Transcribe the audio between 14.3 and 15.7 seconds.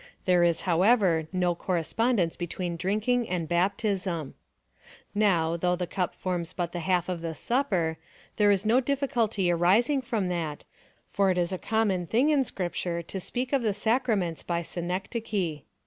by synecdoche.